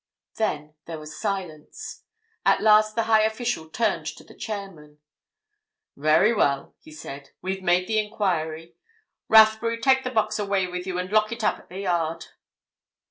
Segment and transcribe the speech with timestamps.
[0.37, 2.05] Then there was silence.
[2.43, 4.97] At last the high official turned to the chairman.
[5.95, 7.29] "Very well," he said.
[7.43, 8.73] "We've made the enquiry.
[9.27, 12.25] Rathbury, take the box away with you and lock it up at the Yard."